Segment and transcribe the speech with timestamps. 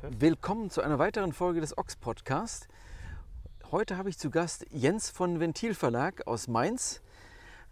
[0.00, 2.68] Willkommen zu einer weiteren Folge des Ox Podcast.
[3.72, 7.02] Heute habe ich zu Gast Jens von Ventil Verlag aus Mainz.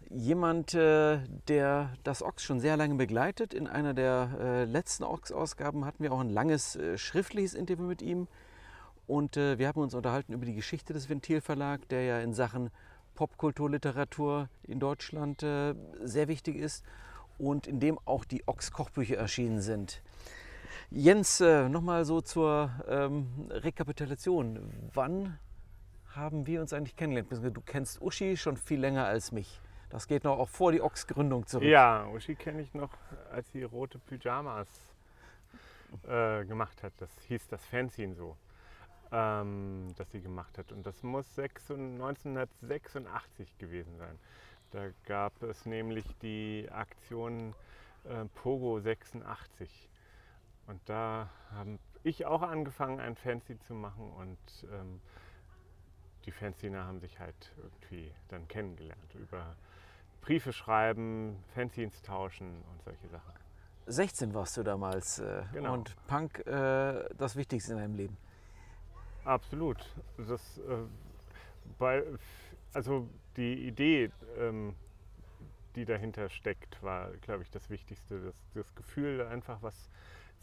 [0.09, 3.53] Jemand, äh, der das Ox schon sehr lange begleitet.
[3.53, 8.01] In einer der äh, letzten Ox-Ausgaben hatten wir auch ein langes äh, schriftliches Interview mit
[8.01, 8.27] ihm.
[9.07, 12.71] Und wir haben uns unterhalten über die Geschichte des Ventil Verlag, der ja in Sachen
[13.15, 16.83] Popkulturliteratur in Deutschland sehr wichtig ist
[17.37, 20.01] und in dem auch die Ox-Kochbücher erschienen sind.
[20.89, 24.89] Jens, nochmal so zur ähm, Rekapitulation.
[24.93, 25.37] Wann
[26.15, 27.29] haben wir uns eigentlich kennengelernt?
[27.55, 29.61] Du kennst Uschi schon viel länger als mich.
[29.89, 31.67] Das geht noch auch vor die Ochs-Gründung zurück.
[31.67, 32.93] Ja, Uschi kenne ich noch,
[33.31, 34.69] als sie rote Pyjamas
[36.07, 36.93] äh, gemacht hat.
[36.97, 38.37] Das hieß das Fanzine so,
[39.11, 40.71] ähm, das sie gemacht hat.
[40.71, 44.17] Und das muss 1986 gewesen sein.
[44.71, 47.53] Da gab es nämlich die Aktion
[48.05, 49.89] äh, Pogo 86.
[50.67, 54.37] Und da habe ich auch angefangen, ein Fanzine zu machen und
[54.71, 55.01] ähm,
[56.25, 59.55] die Fanziner haben sich halt irgendwie dann kennengelernt über
[60.21, 63.33] Briefe schreiben, Fanzines tauschen und solche Sachen.
[63.85, 65.73] 16 warst du damals äh, genau.
[65.73, 68.17] und Punk äh, das Wichtigste in deinem Leben.
[69.23, 69.77] Absolut.
[70.17, 70.61] Das, äh,
[71.79, 72.03] bei,
[72.73, 74.75] also die Idee, ähm,
[75.75, 78.19] die dahinter steckt, war, glaube ich, das Wichtigste.
[78.19, 79.89] Das, das Gefühl, einfach was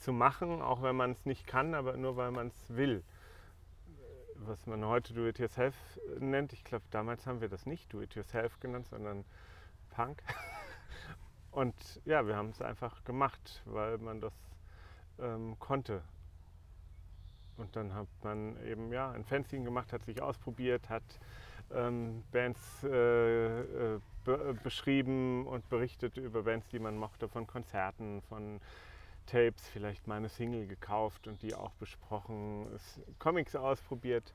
[0.05, 3.03] zu machen, auch wenn man es nicht kann, aber nur weil man es will
[4.47, 5.75] was man heute Do-It-Yourself
[6.19, 6.53] nennt.
[6.53, 9.25] Ich glaube, damals haben wir das nicht Do-It-Yourself genannt, sondern
[9.91, 10.23] Punk.
[11.51, 14.35] Und ja, wir haben es einfach gemacht, weil man das
[15.21, 16.03] ähm, konnte.
[17.57, 21.05] Und dann hat man eben ja ein Fanzine gemacht, hat sich ausprobiert, hat
[21.73, 28.23] ähm, Bands äh, äh, be beschrieben und berichtet über Bands, die man mochte, von Konzerten,
[28.23, 28.61] von
[29.27, 32.67] Tapes, vielleicht mal eine Single gekauft und die auch besprochen,
[33.19, 34.35] Comics ausprobiert,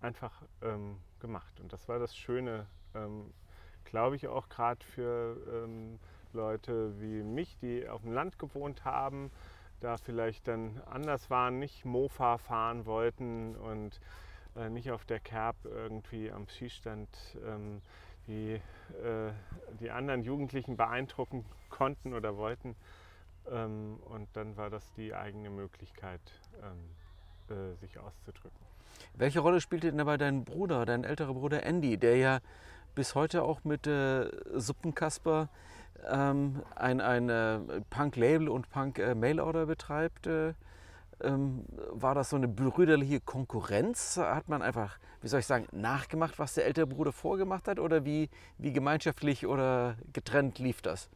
[0.00, 1.60] einfach ähm, gemacht.
[1.60, 3.32] Und das war das Schöne, ähm,
[3.84, 5.98] glaube ich, auch gerade für ähm,
[6.32, 9.30] Leute wie mich, die auf dem Land gewohnt haben,
[9.80, 14.00] da vielleicht dann anders waren, nicht Mofa fahren wollten und
[14.56, 17.08] äh, nicht auf der Kerb irgendwie am Skistand
[17.44, 17.80] ähm,
[18.26, 18.54] die,
[19.02, 19.32] äh,
[19.80, 22.76] die anderen Jugendlichen beeindrucken konnten oder wollten.
[23.50, 26.20] Ähm, und dann war das die eigene Möglichkeit,
[26.62, 28.64] ähm, äh, sich auszudrücken.
[29.14, 32.40] Welche Rolle spielte denn dabei dein Bruder, dein älterer Bruder Andy, der ja
[32.94, 35.48] bis heute auch mit äh, Suppenkasper
[36.08, 37.60] ähm, ein, ein äh,
[37.90, 40.26] Punk-Label und Punk-Mail-Order betreibt?
[40.26, 40.54] Äh,
[41.22, 44.16] ähm, war das so eine brüderliche Konkurrenz?
[44.16, 47.78] Hat man einfach, wie soll ich sagen, nachgemacht, was der ältere Bruder vorgemacht hat?
[47.78, 51.08] Oder wie, wie gemeinschaftlich oder getrennt lief das?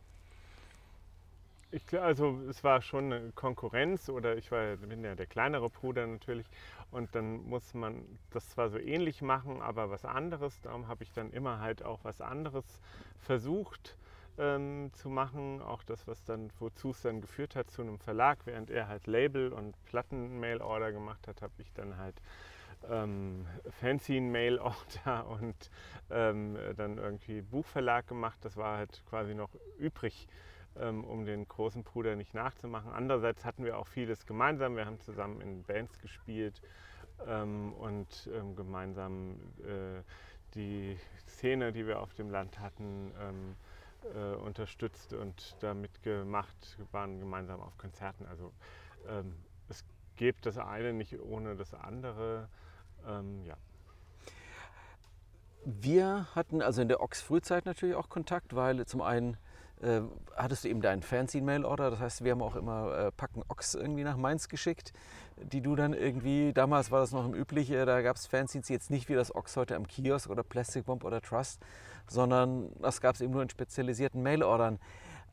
[1.70, 6.06] Ich, also es war schon eine Konkurrenz oder ich war, bin ja der kleinere Bruder
[6.06, 6.46] natürlich
[6.90, 10.60] und dann muss man das zwar so ähnlich machen, aber was anderes.
[10.62, 12.80] Darum habe ich dann immer halt auch was anderes
[13.18, 13.98] versucht
[14.38, 15.60] ähm, zu machen.
[15.60, 19.06] Auch das, was dann, wozu es dann geführt hat zu einem Verlag, während er halt
[19.06, 22.16] Label und Platten-Mail-Order gemacht hat, habe ich dann halt
[22.88, 23.46] ähm,
[23.80, 25.70] Fanzine-Mail-Order und
[26.10, 28.38] ähm, dann irgendwie Buchverlag gemacht.
[28.42, 30.26] Das war halt quasi noch übrig
[30.78, 32.92] um den großen Bruder nicht nachzumachen.
[32.92, 34.76] Andererseits hatten wir auch vieles gemeinsam.
[34.76, 36.60] Wir haben zusammen in Bands gespielt
[37.26, 40.02] ähm, und ähm, gemeinsam äh,
[40.54, 40.96] die
[41.26, 43.56] Szene, die wir auf dem Land hatten, ähm,
[44.14, 48.26] äh, unterstützt und damit gemacht, waren gemeinsam auf Konzerten.
[48.26, 48.52] Also
[49.08, 49.34] ähm,
[49.69, 49.84] es
[50.16, 52.48] gibt das eine nicht ohne das andere.
[53.06, 53.56] Ähm, ja.
[55.64, 59.36] Wir hatten also in der Ox-Frühzeit natürlich auch Kontakt, weil zum einen
[59.82, 60.00] äh,
[60.36, 61.90] hattest du eben deinen Fancy-Mail-Order.
[61.90, 64.92] Das heißt, wir haben auch immer äh, Packen Ochs irgendwie nach Mainz geschickt,
[65.36, 68.69] die du dann irgendwie, damals war das noch im Üblichen, äh, da gab es Fanzines
[68.69, 71.60] jetzt nicht wie das Ochs heute am Kiosk oder Plastic Bomb oder Trust,
[72.08, 74.78] sondern das gab es eben nur in spezialisierten Mail-Ordern.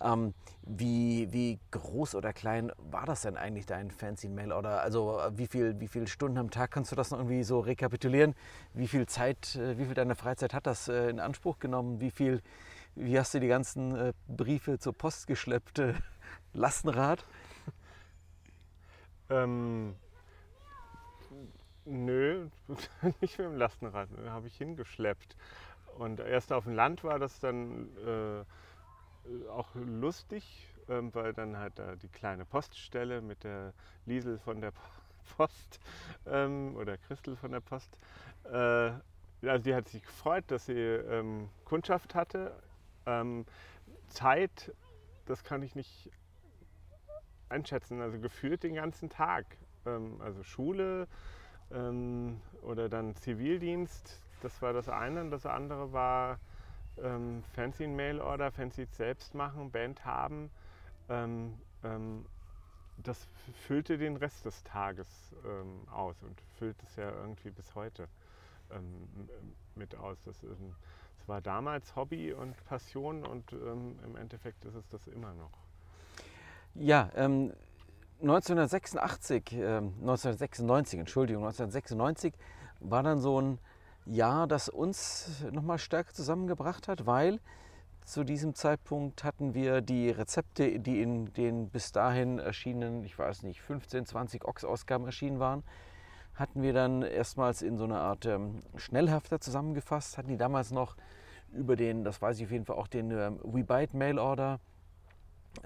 [0.01, 0.33] Ähm,
[0.63, 4.81] wie, wie groß oder klein war das denn eigentlich, dein Fancy-Mail-Order?
[4.81, 7.61] Also äh, wie, viel, wie viele Stunden am Tag kannst du das noch irgendwie so
[7.61, 8.35] rekapitulieren?
[8.73, 12.01] Wie viel Zeit, äh, wie viel deiner Freizeit hat das in Anspruch genommen?
[12.01, 12.41] Wie viel
[12.95, 15.81] wie hast du die ganzen äh, Briefe zur Post geschleppt?
[16.53, 17.25] Lastenrad?
[19.29, 19.95] Ähm,
[21.85, 22.47] nö,
[23.21, 25.35] nicht mit dem Lastenrad, habe ich hingeschleppt.
[25.97, 31.79] Und erst auf dem Land war das dann äh, auch lustig, ähm, weil dann halt
[31.79, 33.73] da die kleine Poststelle mit der
[34.05, 34.73] Liesel von der
[35.37, 35.79] Post
[36.27, 37.97] ähm, oder Christel von der Post.
[38.51, 38.91] Äh,
[39.47, 42.51] also die hat sich gefreut, dass sie ähm, Kundschaft hatte.
[43.05, 43.45] Ähm,
[44.07, 44.73] Zeit,
[45.25, 46.09] das kann ich nicht
[47.49, 49.45] einschätzen, also gefühlt den ganzen Tag.
[49.85, 51.07] Ähm, also Schule
[51.71, 55.21] ähm, oder dann Zivildienst, das war das eine.
[55.21, 56.39] Und das andere war
[56.97, 60.51] ähm, Fancy Mail-Order, Fancy selbst machen, Band haben.
[61.09, 62.25] Ähm, ähm,
[62.97, 63.27] das
[63.67, 68.07] füllte den Rest des Tages ähm, aus und füllt es ja irgendwie bis heute
[69.75, 70.17] mit aus.
[70.23, 70.43] Das,
[71.25, 75.51] ähm, das, war damals Hobby und Passion und im Endeffekt ist es das immer noch.
[76.75, 82.33] Ja, 1986, 1996, Entschuldigung, 1996
[82.79, 83.59] war dann so ein
[84.05, 87.41] Jahr, das uns nochmal stärker zusammengebracht hat, weil
[88.05, 93.41] zu diesem Zeitpunkt hatten wir die Rezepte, die in den bis dahin erschienenen, ich weiß
[93.43, 95.63] nicht, 15, 20 Ox-Ausgaben erschienen waren,
[96.35, 100.95] hatten wir dann erstmals in so einer Art ähm, Schnellhefter zusammengefasst, hatten die damals noch
[101.53, 104.59] über den, das weiß ich auf jeden Fall auch, den ähm, WeBite Mail Order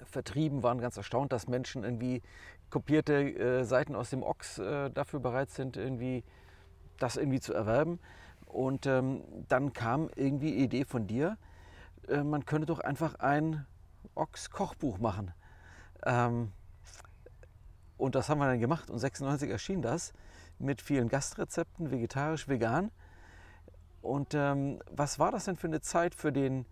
[0.04, 2.22] vertrieben, waren ganz erstaunt, dass Menschen irgendwie
[2.70, 6.22] kopierte äh, Seiten aus dem Ox äh, dafür bereit sind, irgendwie
[6.98, 7.98] das irgendwie zu erwerben.
[8.46, 11.36] Und ähm, dann kam irgendwie die Idee von dir,
[12.08, 13.66] äh, man könnte doch einfach ein
[14.14, 15.32] Ochs-Kochbuch machen.
[16.04, 16.52] Ähm,
[17.96, 20.12] und das haben wir dann gemacht und 96 erschien das
[20.60, 22.90] mit vielen Gastrezepten, vegetarisch, vegan.
[24.02, 26.64] Und ähm, was war das denn für eine Zeit für den,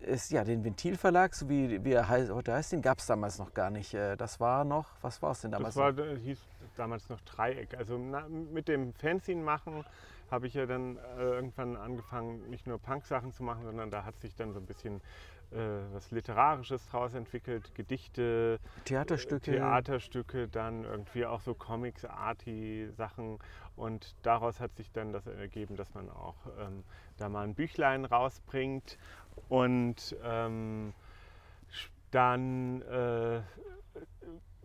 [0.00, 3.54] ist, ja, den Ventilverlag, so wie, wie er heute heißt, den gab es damals noch
[3.54, 3.94] gar nicht.
[3.94, 5.74] Äh, das war noch, was war es denn damals?
[5.74, 6.18] Das war, noch?
[6.18, 6.38] hieß
[6.76, 7.74] damals noch Dreieck.
[7.76, 9.84] Also na, mit dem Fanzine machen
[10.30, 14.18] habe ich ja dann äh, irgendwann angefangen, nicht nur Punk-Sachen zu machen, sondern da hat
[14.20, 15.00] sich dann so ein bisschen äh,
[15.92, 19.52] was Literarisches draus entwickelt, Gedichte, Theaterstücke.
[19.52, 23.38] Theaterstücke, dann irgendwie auch so Comics, Arty-Sachen.
[23.76, 26.84] Und daraus hat sich dann das ergeben, dass man auch ähm,
[27.16, 28.98] da mal ein Büchlein rausbringt.
[29.48, 30.92] Und ähm,
[32.10, 33.40] dann äh,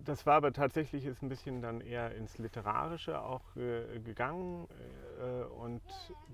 [0.05, 4.67] das war aber tatsächlich ist ein bisschen dann eher ins Literarische auch äh, gegangen.
[5.19, 5.81] Äh, und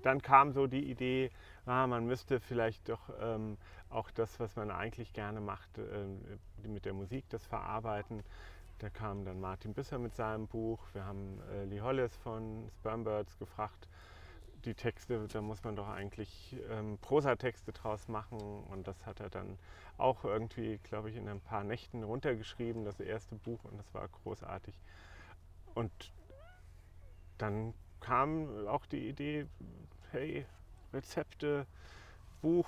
[0.02, 1.30] dann kam so die Idee,
[1.66, 3.56] ah, man müsste vielleicht doch ähm,
[3.90, 8.22] auch das, was man eigentlich gerne macht, äh, mit der Musik, das verarbeiten.
[8.78, 10.80] Da kam dann Martin Bisser mit seinem Buch.
[10.92, 13.88] Wir haben äh, Lee Hollis von Spermbirds gefragt,
[14.66, 18.38] die Texte, da muss man doch eigentlich ähm, Prosatexte draus machen.
[18.64, 19.58] Und das hat er dann
[19.96, 23.64] auch irgendwie, glaube ich, in ein paar Nächten runtergeschrieben, das erste Buch.
[23.64, 24.78] Und das war großartig.
[25.74, 26.12] Und
[27.38, 29.46] dann kam auch die Idee,
[30.12, 30.46] hey,
[30.92, 31.66] Rezepte,
[32.42, 32.66] Buch,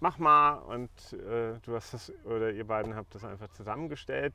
[0.00, 0.54] mach mal.
[0.54, 4.34] Und äh, du hast das, oder ihr beiden habt das einfach zusammengestellt,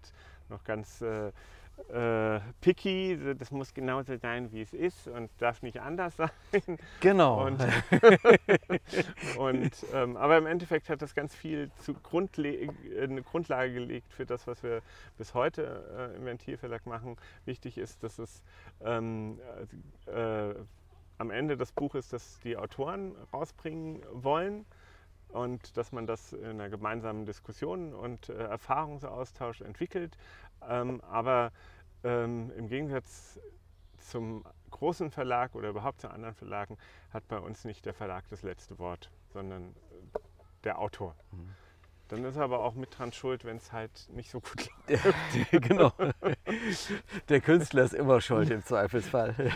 [0.50, 1.32] noch ganz äh,
[1.90, 6.78] äh, picky, das muss genauso sein, wie es ist und darf nicht anders sein.
[7.00, 7.46] Genau.
[7.46, 7.60] Und,
[9.38, 12.70] und ähm, aber im Endeffekt hat das ganz viel zu Grundle
[13.02, 14.82] eine Grundlage gelegt für das, was wir
[15.18, 17.18] bis heute äh, im Ventilverlag machen.
[17.46, 18.44] Wichtig ist, dass es
[18.84, 19.40] ähm,
[20.08, 20.54] äh,
[21.18, 24.66] am Ende des Buches, dass die Autoren rausbringen wollen
[25.34, 30.18] und dass man das in einer gemeinsamen Diskussion und äh, Erfahrungsaustausch entwickelt.
[30.68, 31.52] Ähm, aber
[32.04, 33.40] ähm, im Gegensatz
[33.98, 36.78] zum großen Verlag oder überhaupt zu anderen Verlagen
[37.12, 40.20] hat bei uns nicht der Verlag das letzte Wort, sondern äh,
[40.64, 41.16] der Autor.
[41.32, 41.50] Mhm.
[42.12, 45.52] Dann ist er aber auch mit dran schuld, wenn es halt nicht so gut läuft.
[45.52, 45.94] genau.
[47.30, 49.36] Der Künstler ist immer schuld im Zweifelsfall.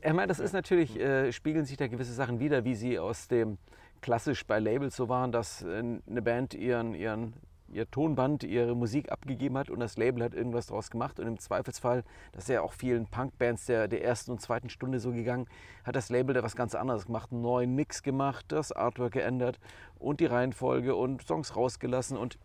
[0.00, 3.26] Ich meine, das ist natürlich, äh, spiegeln sich da gewisse Sachen wieder, wie sie aus
[3.26, 3.58] dem
[4.00, 7.34] klassisch bei Labels so waren, dass äh, eine Band ihren, ihren
[7.72, 11.20] ihr Tonband, ihre Musik abgegeben hat und das Label hat irgendwas daraus gemacht.
[11.20, 12.02] Und im Zweifelsfall,
[12.32, 15.46] das ist ja auch vielen Punkbands der, der ersten und zweiten Stunde so gegangen,
[15.84, 19.58] hat das Label da was ganz anderes gemacht, einen neuen Mix gemacht, das Artwork geändert
[19.98, 22.38] und die Reihenfolge und Songs rausgelassen und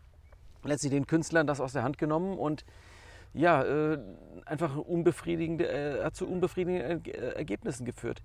[0.64, 2.66] letztlich den Künstlern das aus der Hand genommen und
[3.34, 3.98] ja, äh,
[4.46, 7.04] einfach unbefriedigende, äh, hat zu unbefriedigenden
[7.36, 8.22] Ergebnissen geführt.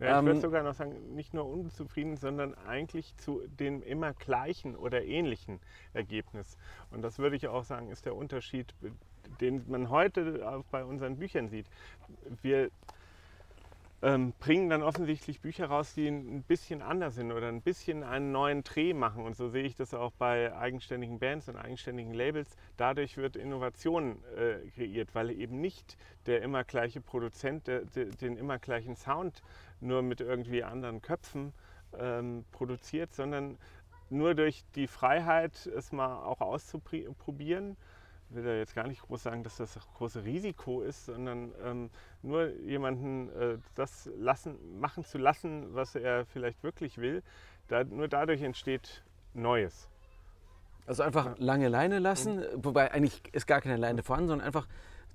[0.00, 4.14] Ja, ich ähm, würde sogar noch sagen, nicht nur unzufrieden, sondern eigentlich zu dem immer
[4.14, 5.60] gleichen oder ähnlichen
[5.92, 6.56] Ergebnis.
[6.90, 8.74] Und das würde ich auch sagen, ist der Unterschied,
[9.40, 11.66] den man heute bei unseren Büchern sieht.
[12.42, 12.70] Wir
[14.02, 18.32] ähm, bringen dann offensichtlich Bücher raus, die ein bisschen anders sind oder ein bisschen einen
[18.32, 19.24] neuen Dreh machen.
[19.24, 22.56] Und so sehe ich das auch bei eigenständigen Bands und eigenständigen Labels.
[22.76, 28.36] Dadurch wird Innovation äh, kreiert, weil eben nicht der immer gleiche Produzent der, der, den
[28.36, 29.42] immer gleichen Sound
[29.80, 31.52] nur mit irgendwie anderen Köpfen
[31.98, 33.58] ähm, produziert, sondern
[34.08, 37.76] nur durch die Freiheit, es mal auch auszuprobieren
[38.30, 41.90] will da jetzt gar nicht groß sagen, dass das große Risiko ist, sondern ähm,
[42.22, 47.22] nur jemanden äh, das lassen, machen zu lassen, was er vielleicht wirklich will.
[47.68, 49.88] Da, nur dadurch entsteht Neues.
[50.86, 51.34] Also einfach ja.
[51.38, 52.64] lange Leine lassen, mhm.
[52.64, 54.66] wobei eigentlich ist gar keine Leine vorhanden, sondern einfach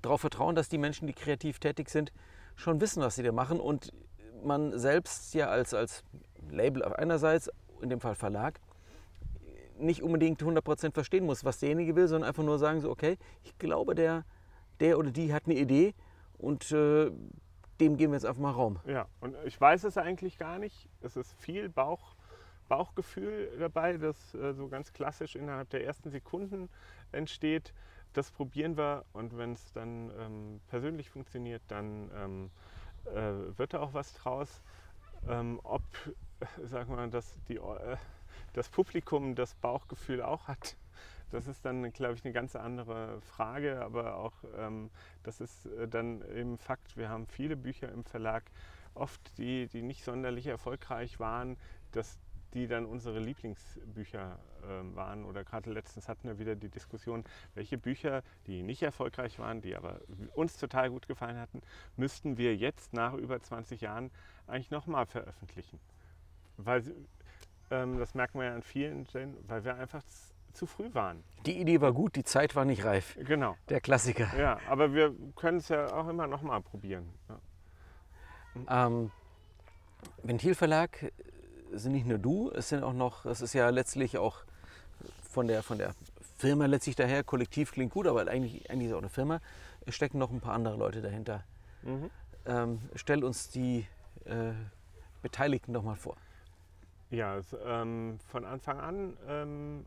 [0.02, 2.12] darauf vertrauen, dass die Menschen, die kreativ tätig sind,
[2.54, 3.92] schon wissen, was sie da machen und
[4.42, 6.04] man selbst ja als, als
[6.50, 8.60] Label auf einerseits, in dem Fall Verlag,
[9.78, 13.56] nicht unbedingt 100% verstehen muss, was derjenige will, sondern einfach nur sagen so, okay, ich
[13.58, 14.24] glaube, der,
[14.80, 15.94] der oder die hat eine Idee
[16.38, 17.10] und äh,
[17.80, 18.78] dem geben wir jetzt einfach mal Raum.
[18.86, 20.88] Ja, und ich weiß es eigentlich gar nicht.
[21.02, 22.16] Es ist viel Bauch,
[22.68, 26.68] Bauchgefühl dabei, das äh, so ganz klassisch innerhalb der ersten Sekunden
[27.12, 27.72] entsteht.
[28.12, 32.50] Das probieren wir und wenn es dann ähm, persönlich funktioniert, dann ähm,
[33.14, 34.62] äh, wird da auch was draus.
[35.28, 35.82] Ähm, ob,
[36.56, 37.96] wir mal, dass die äh,
[38.56, 40.76] das Publikum das Bauchgefühl auch hat.
[41.30, 44.90] Das ist dann, glaube ich, eine ganz andere Frage, aber auch ähm,
[45.24, 46.96] das ist äh, dann eben Fakt.
[46.96, 48.44] Wir haben viele Bücher im Verlag,
[48.94, 51.58] oft die, die nicht sonderlich erfolgreich waren,
[51.92, 52.18] dass
[52.54, 55.26] die dann unsere Lieblingsbücher äh, waren.
[55.26, 59.76] Oder gerade letztens hatten wir wieder die Diskussion, welche Bücher, die nicht erfolgreich waren, die
[59.76, 60.00] aber
[60.34, 61.60] uns total gut gefallen hatten,
[61.96, 64.10] müssten wir jetzt nach über 20 Jahren
[64.46, 65.78] eigentlich nochmal veröffentlichen.
[66.56, 66.84] Weil
[67.70, 70.02] ähm, das merken wir ja an vielen Stellen, weil wir einfach
[70.52, 71.22] zu früh waren.
[71.44, 73.16] Die Idee war gut, die Zeit war nicht reif.
[73.20, 73.56] Genau.
[73.68, 74.28] Der Klassiker.
[74.38, 77.08] Ja, aber wir können es ja auch immer noch mal probieren.
[77.28, 78.86] Ja.
[78.86, 79.10] Ähm,
[80.22, 81.12] Ventilverlag
[81.72, 84.44] sind nicht nur du, es sind auch noch, es ist ja letztlich auch
[85.30, 85.94] von der, von der
[86.38, 89.40] Firma letztlich daher, Kollektiv klingt gut, aber eigentlich, eigentlich ist es auch eine Firma,
[89.84, 91.44] es stecken noch ein paar andere Leute dahinter.
[91.82, 92.10] Mhm.
[92.46, 93.86] Ähm, stell uns die
[94.24, 94.52] äh,
[95.22, 96.16] Beteiligten doch mal vor.
[97.10, 99.86] Ja, es, ähm, von Anfang an, ähm,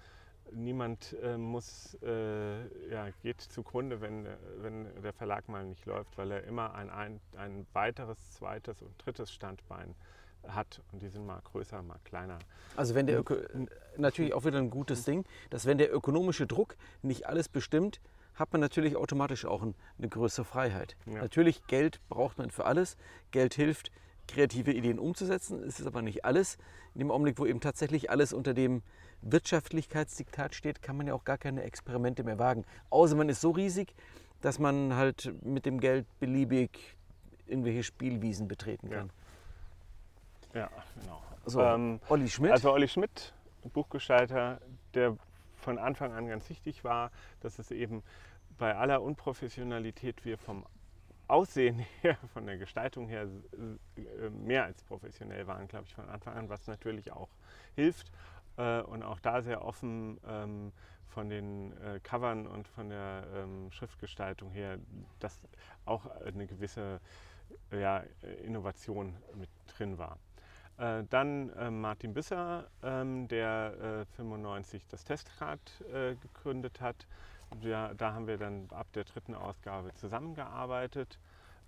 [0.52, 4.26] niemand äh, muss, äh, ja, geht zugrunde, wenn,
[4.60, 8.94] wenn der Verlag mal nicht läuft, weil er immer ein, ein, ein weiteres, zweites und
[9.04, 9.94] drittes Standbein
[10.46, 12.38] hat und die sind mal größer, mal kleiner.
[12.76, 13.36] Also wenn der Öko
[13.96, 18.00] natürlich auch wieder ein gutes Ding, dass wenn der ökonomische Druck nicht alles bestimmt,
[18.38, 20.96] hat man natürlich automatisch auch ein, eine größere Freiheit.
[21.06, 21.20] Ja.
[21.20, 22.96] Natürlich Geld braucht man für alles.
[23.30, 23.90] Geld hilft,
[24.26, 25.62] kreative Ideen umzusetzen.
[25.62, 26.58] Es ist aber nicht alles.
[26.94, 28.82] In dem Augenblick, wo eben tatsächlich alles unter dem
[29.22, 32.64] Wirtschaftlichkeitsdiktat steht, kann man ja auch gar keine Experimente mehr wagen.
[32.90, 33.94] Außer man ist so riesig,
[34.40, 36.96] dass man halt mit dem Geld beliebig
[37.46, 39.10] irgendwelche Spielwiesen betreten kann.
[40.54, 41.22] Ja, ja genau.
[41.46, 42.52] So, ähm, Olli Schmidt.
[42.52, 43.32] Also Olli Schmidt,
[43.72, 44.60] Buchgestalter,
[44.94, 45.16] der
[45.58, 47.10] von Anfang an ganz wichtig war,
[47.40, 48.02] dass es eben
[48.56, 50.66] bei aller Unprofessionalität wir vom
[51.28, 53.28] Aussehen her, von der Gestaltung her
[53.96, 57.28] äh, mehr als professionell waren, glaube ich, von Anfang an, was natürlich auch
[57.74, 58.10] hilft
[58.56, 60.72] äh, und auch da sehr offen ähm,
[61.06, 64.78] von den äh, Covern und von der ähm, Schriftgestaltung her,
[65.20, 65.40] dass
[65.84, 67.00] auch eine gewisse
[68.44, 70.18] Innovation mit drin war.
[70.78, 75.60] Äh, dann äh, Martin Bisser, ähm, der 95 das Testrad
[76.22, 77.06] gegründet hat.
[77.62, 81.18] Ja, da haben wir dann ab der dritten Ausgabe zusammengearbeitet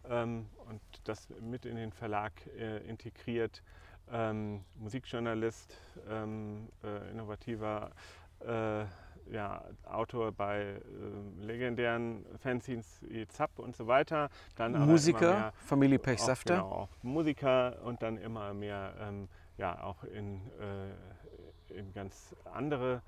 [0.08, 3.62] ähm, und das mit in den Verlag äh, integriert
[4.10, 5.76] ähm, Musikjournalist,
[6.08, 7.90] äh, innovativer
[8.40, 8.84] äh,
[9.30, 14.30] ja, Autor bei äh, legendären Fanzines wie Zapp und so weiter.
[14.56, 16.54] Dann Musiker, Familie Pechsafter.
[16.54, 19.28] Genau, auch Musiker und dann immer mehr ähm,
[19.60, 20.94] ja, auch in, äh,
[21.78, 23.02] in ganz andere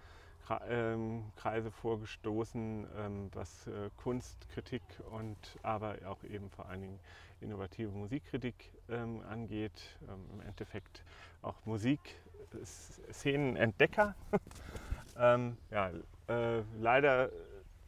[0.69, 7.01] ähm, Kreise vorgestoßen, ähm, was äh, Kunstkritik und aber auch eben vor allen Dingen
[7.41, 9.97] innovative Musikkritik ähm, angeht.
[10.09, 11.03] Ähm, Im Endeffekt
[11.41, 14.15] auch Musikszenenentdecker.
[15.19, 15.91] ähm, ja,
[16.29, 17.31] äh, leider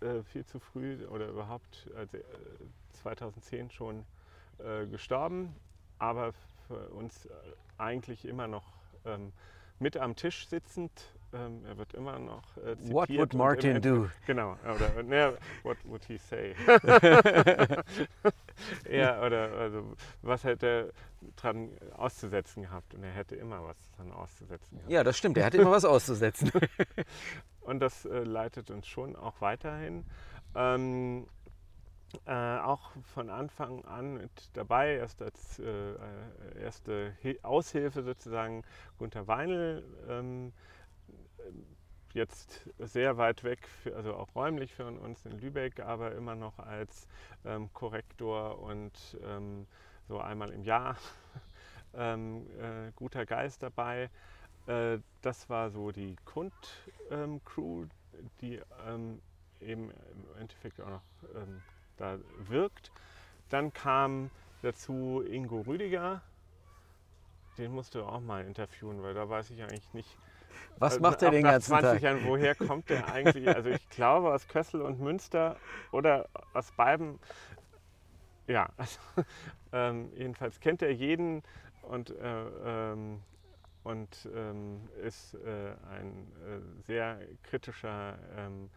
[0.01, 2.19] äh, viel zu früh oder überhaupt also,
[2.93, 4.05] 2010 schon
[4.59, 5.55] äh, gestorben,
[5.99, 6.33] aber
[6.67, 7.31] für uns äh,
[7.79, 8.65] eigentlich immer noch
[9.05, 9.33] ähm,
[9.79, 10.93] mit am Tisch sitzend.
[11.35, 12.95] Ähm, er wird immer noch äh, zitiert.
[12.95, 14.09] What would Martin do?
[14.27, 16.55] Genau, oder ne, what would he say?
[18.89, 20.93] ja, oder also, was hätte er
[21.35, 22.95] dran auszusetzen gehabt?
[22.95, 24.93] Und er hätte immer was dran auszusetzen gehabt.
[24.93, 26.53] Ja, das stimmt, er hatte immer was auszusetzen.
[27.63, 30.05] Und das äh, leitet uns schon auch weiterhin.
[30.55, 31.27] Ähm,
[32.27, 35.97] äh, auch von Anfang an mit dabei, erst als äh, äh
[36.63, 38.63] erste Aushilfe sozusagen
[38.99, 40.53] Gunther Weinl, ähm,
[42.13, 46.59] jetzt sehr weit weg, für, also auch räumlich für uns in Lübeck, aber immer noch
[46.59, 47.09] als
[47.45, 48.93] ähm, Korrektor und
[49.25, 49.67] ähm,
[50.09, 50.97] so einmal im Jahr
[51.95, 54.11] ähm, äh, guter Geist dabei.
[54.67, 59.21] Äh, das war so die Kund-Crew, ähm, die ähm,
[59.61, 61.03] eben im Endeffekt auch noch
[61.35, 61.63] ähm,
[61.97, 62.93] da wirkt.
[63.49, 64.31] Dann kam
[64.63, 66.23] dazu Ingo Rüdiger.
[67.59, 70.19] Den musst du auch mal interviewen, weil da weiß ich eigentlich nicht.
[70.79, 72.03] Was macht er den ganzen 20 Tag?
[72.03, 73.49] Jahren, woher kommt der eigentlich?
[73.49, 75.57] Also ich glaube aus Kössel und Münster
[75.93, 77.19] oder aus beiden.
[78.47, 78.99] Ja, also,
[79.73, 81.43] ähm, jedenfalls kennt er jeden
[81.83, 83.21] und, äh, ähm,
[83.85, 88.71] und ähm, ist äh, ein äh, sehr kritischer ähm,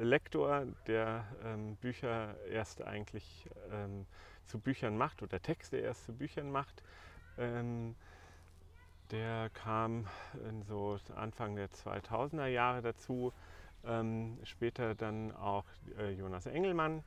[0.00, 4.06] Lektor, der ähm, Bücher erst eigentlich ähm,
[4.46, 6.82] zu Büchern macht oder Texte erst zu Büchern macht.
[9.10, 10.06] Ähm, der kam
[10.66, 13.32] so Anfang der 2000er Jahre dazu.
[13.84, 15.64] Ähm, später dann auch
[15.98, 17.02] äh, Jonas Engelmann.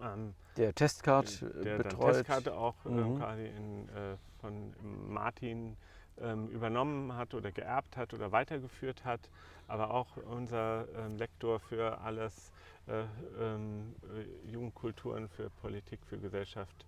[0.00, 2.06] Ähm, der Testcard der betreut.
[2.06, 3.18] Der Testkarte auch äh, mhm.
[3.18, 4.74] quasi in, äh, von
[5.08, 5.76] Martin
[6.20, 9.20] ähm, übernommen hat oder geerbt hat oder weitergeführt hat,
[9.66, 12.52] aber auch unser ähm, Lektor für alles
[12.86, 13.04] äh,
[13.40, 16.86] ähm, äh, Jugendkulturen, für Politik, für Gesellschaft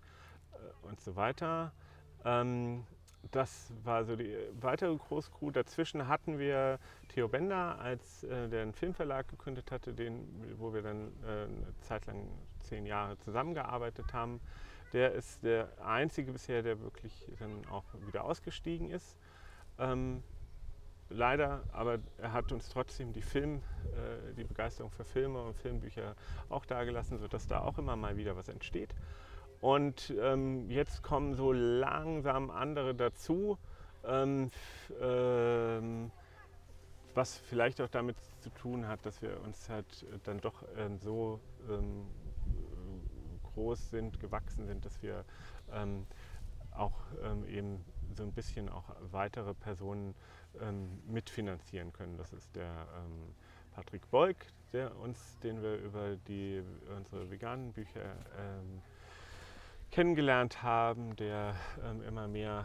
[0.53, 1.73] äh, und so weiter.
[2.25, 2.85] Ähm,
[3.31, 5.51] das war so die weitere Großcrew.
[5.51, 10.27] Dazwischen hatten wir Theo Bender, als äh, der einen Filmverlag gegründet hatte, den,
[10.59, 12.29] wo wir dann äh, eine Zeit lang
[12.61, 14.41] zehn Jahre zusammengearbeitet haben.
[14.93, 19.17] Der ist der einzige bisher, der wirklich dann auch wieder ausgestiegen ist.
[19.79, 20.23] Ähm,
[21.09, 23.63] leider, aber er hat uns trotzdem die Film,
[23.93, 26.15] äh, die Begeisterung für Filme und Filmbücher
[26.49, 28.95] auch dagelassen, sodass da auch immer mal wieder was entsteht.
[29.61, 33.59] Und ähm, jetzt kommen so langsam andere dazu,
[34.05, 34.51] ähm,
[35.01, 36.11] ähm,
[37.15, 41.41] was vielleicht auch damit zu tun hat, dass wir uns halt dann doch ähm, so
[41.69, 42.07] ähm,
[43.55, 45.25] groß sind, gewachsen sind, dass wir
[45.73, 46.07] ähm,
[46.73, 46.93] auch
[47.49, 47.83] eben
[48.15, 50.15] so ein bisschen auch weitere Personen
[51.07, 52.19] mitfinanzieren können.
[52.19, 52.87] Das ist der
[53.75, 54.37] Patrick Beug,
[54.75, 56.63] der uns, den wir über die,
[56.95, 58.83] unsere veganen Bücher ähm,
[59.91, 62.65] kennengelernt haben, der ähm, immer mehr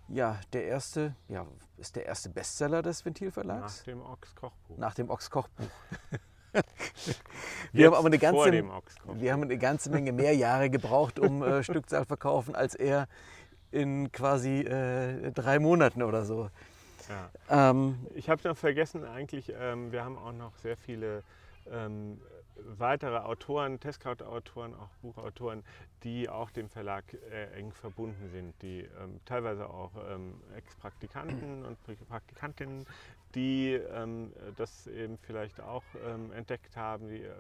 [0.09, 1.47] ja, der erste, ja,
[1.79, 3.79] ist der erste Bestseller des Ventilverlags.
[3.79, 4.79] Nach dem Ochs Kochbuch.
[4.79, 5.67] Nach dem Ochs Kochbuch.
[7.73, 8.53] wir haben aber eine ganze,
[9.15, 13.09] wir haben eine ganze Menge mehr Jahre gebraucht, um äh, Stückzahl verkaufen, als er
[13.71, 16.51] in quasi äh, drei Monaten oder so.
[17.09, 17.31] Ja.
[17.71, 21.23] Ähm, ich habe noch vergessen, eigentlich, ähm, wir haben auch noch sehr viele
[21.71, 22.21] ähm,
[22.57, 25.65] weitere Autoren, Testcard-Autoren, auch Buchautoren,
[26.03, 31.79] die auch dem Verlag äh, eng verbunden sind, die ähm, teilweise auch ähm, Ex-Praktikanten und
[32.09, 32.87] Praktikantinnen,
[33.35, 35.83] die ähm, das eben vielleicht auch
[36.33, 37.33] entdeckt haben, die, äh,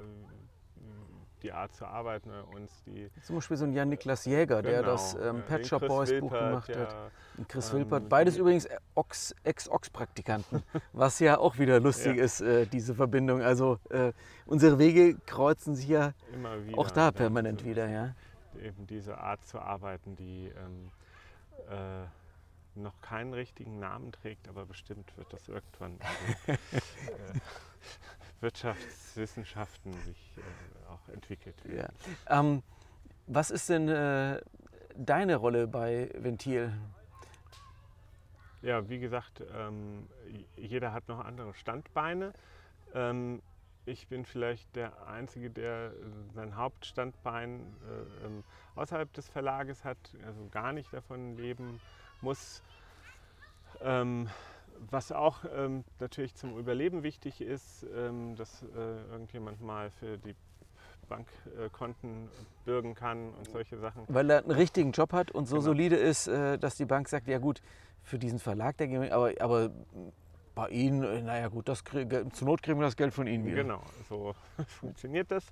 [1.44, 2.83] die Art zu arbeiten bei uns.
[2.85, 6.30] Die, Zum Beispiel so ein Jan-Niklas Jäger, genau, der das ähm, Pet Shop Boys Wilpert,
[6.30, 6.96] Buch gemacht ja, hat.
[7.37, 8.09] Und Chris ähm, Wilpert.
[8.09, 8.66] Beides übrigens
[9.44, 12.24] Ex-Ox-Praktikanten, was ja auch wieder lustig ja.
[12.24, 13.42] ist, äh, diese Verbindung.
[13.42, 14.12] Also äh,
[14.46, 16.14] unsere Wege kreuzen sich ja
[16.64, 17.88] wieder, auch da permanent ja, wieder.
[17.88, 18.14] Ja.
[18.61, 20.90] Eben diese Art zu arbeiten, die ähm,
[21.68, 22.07] äh,
[22.76, 26.59] noch keinen richtigen Namen trägt, aber bestimmt wird das irgendwann also,
[28.40, 31.94] Wirtschaftswissenschaften sich äh, auch entwickelt werden.
[32.28, 32.40] Ja.
[32.40, 32.62] Ähm,
[33.26, 34.40] was ist denn äh,
[34.96, 36.72] deine Rolle bei Ventil?
[38.62, 40.09] Ja, wie gesagt, ähm,
[40.57, 42.33] jeder hat noch andere Standbeine.
[42.94, 43.42] Ähm,
[43.87, 45.92] ich bin vielleicht der Einzige, der
[46.35, 51.80] sein Hauptstandbein äh, ähm, außerhalb des Verlages hat, also gar nicht davon leben
[52.22, 52.62] muss.
[53.83, 54.30] Ähm,
[54.90, 58.66] was auch ähm, natürlich zum Überleben wichtig ist, ähm, dass äh,
[59.11, 60.35] irgendjemand mal für die
[61.05, 62.29] Bankkonten
[62.64, 64.05] bürgen kann und solche Sachen.
[64.09, 65.67] Weil er einen richtigen Job hat und so genau.
[65.67, 67.61] solide ist, äh, dass die Bank sagt, ja gut,
[68.03, 69.71] für diesen Verlag, der aber, aber
[70.55, 73.62] bei Ihnen, äh, naja gut, das zur Not kriegen wir das Geld von Ihnen wieder.
[73.62, 74.35] Genau, so
[74.67, 75.45] funktioniert das.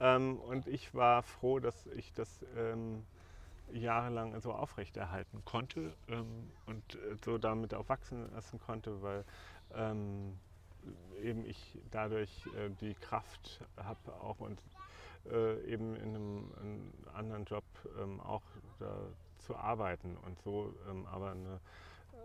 [0.00, 3.04] Ähm, und ich war froh, dass ich das ähm,
[3.72, 9.24] jahrelang so aufrechterhalten konnte ähm, und äh, so damit auch wachsen lassen konnte, weil
[11.22, 12.48] eben ich dadurch
[12.80, 14.58] die Kraft habe auch und
[15.30, 17.64] äh, eben in einem, einem, anderen Job
[18.00, 18.42] ähm, auch
[18.78, 18.94] da
[19.38, 21.60] zu arbeiten und so ähm, aber eine,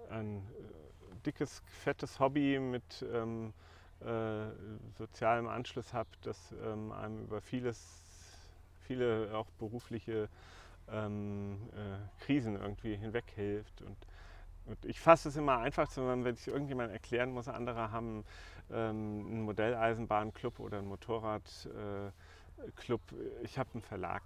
[0.10, 3.54] ein äh, dickes, fettes Hobby mit ähm,
[4.02, 4.48] äh,
[4.98, 7.80] sozialem Anschluss habe, das ähm, einem über vieles,
[8.82, 10.28] viele auch berufliche
[10.92, 13.82] ähm, äh, Krisen irgendwie hinweghilft.
[13.82, 13.98] Und,
[14.66, 18.26] und ich fasse es immer einfach, wenn ich irgendjemand erklären muss, andere haben
[18.72, 21.74] ähm, einen Modelleisenbahnclub oder einen Motorradclub.
[21.74, 22.12] Äh,
[23.44, 24.24] ich habe einen Verlag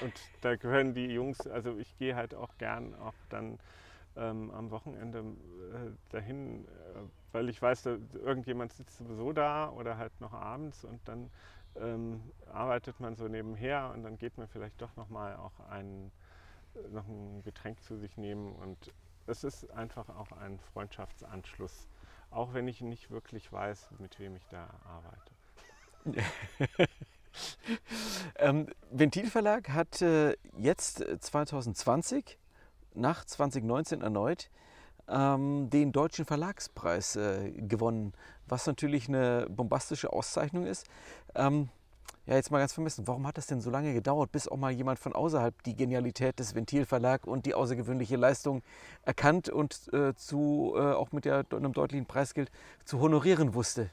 [0.00, 3.58] und da gehören die Jungs, also ich gehe halt auch gern auch dann
[4.16, 6.68] ähm, am Wochenende äh, dahin, äh,
[7.32, 11.30] weil ich weiß, da, irgendjemand sitzt sowieso da oder halt noch abends und dann
[11.76, 16.10] ähm, arbeitet man so nebenher und dann geht man vielleicht doch nochmal auch ein,
[16.90, 18.92] noch ein Getränk zu sich nehmen und
[19.26, 21.88] es ist einfach auch ein Freundschaftsanschluss,
[22.30, 25.32] auch wenn ich nicht wirklich weiß, mit wem ich da arbeite.
[28.38, 34.50] ähm, Ventilverlag hat äh, jetzt 2020, äh, nach 2019 erneut,
[35.08, 38.12] ähm, den Deutschen Verlagspreis äh, gewonnen,
[38.46, 40.86] was natürlich eine bombastische Auszeichnung ist.
[41.34, 41.68] Ähm,
[42.26, 44.70] ja, jetzt mal ganz vermessen, warum hat das denn so lange gedauert, bis auch mal
[44.70, 48.62] jemand von außerhalb die Genialität des Ventilverlag und die außergewöhnliche Leistung
[49.02, 52.50] erkannt und äh, zu, äh, auch mit der, einem deutlichen Preisgeld
[52.84, 53.88] zu honorieren wusste?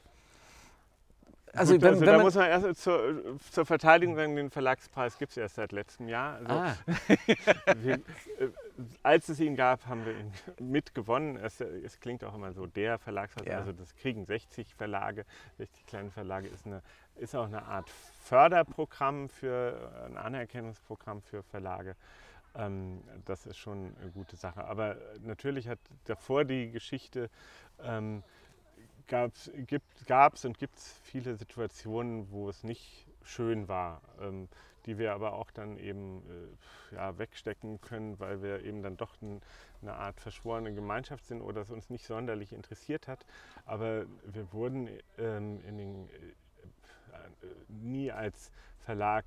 [1.56, 5.18] Also, Gut, wenn, also wenn da muss man erst zur, zur Verteidigung sagen, den Verlagspreis
[5.18, 6.36] gibt es erst seit letztem Jahr.
[6.36, 6.76] Also, ah.
[7.76, 8.00] wir, äh,
[9.02, 11.36] als es ihn gab, haben wir ihn mitgewonnen.
[11.36, 13.58] Es, es klingt auch immer so, der Verlagspreis, ja.
[13.58, 15.24] also das kriegen 60 Verlage,
[15.58, 16.82] 60 kleine Verlage, ist, eine,
[17.16, 17.88] ist auch eine Art
[18.24, 21.96] Förderprogramm für, ein Anerkennungsprogramm für Verlage.
[22.54, 24.64] Ähm, das ist schon eine gute Sache.
[24.64, 27.30] Aber natürlich hat davor die Geschichte
[27.82, 28.22] ähm,
[29.06, 34.48] gab es und gibt es viele Situationen, wo es nicht schön war, ähm,
[34.86, 36.22] die wir aber auch dann eben
[36.92, 39.40] äh, ja, wegstecken können, weil wir eben dann doch ein,
[39.82, 43.26] eine Art verschworene Gemeinschaft sind oder es uns nicht sonderlich interessiert hat.
[43.64, 44.88] Aber wir wurden
[45.18, 49.24] ähm, den, äh, nie als Verlag